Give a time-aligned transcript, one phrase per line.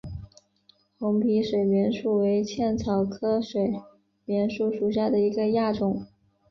[0.97, 3.71] 红皮水锦树为茜草科水
[4.25, 6.07] 锦树属下的一个亚种。